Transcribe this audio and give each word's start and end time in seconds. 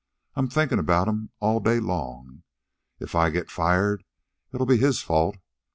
I'm 0.35 0.49
thinkin' 0.49 0.79
about'm 0.79 1.29
all 1.39 1.59
day 1.59 1.79
long. 1.79 2.41
If 2.99 3.13
I 3.13 3.29
get 3.29 3.51
fired, 3.51 4.03
it'll 4.51 4.65
be 4.65 4.77
his 4.77 5.03
fault. 5.03 5.37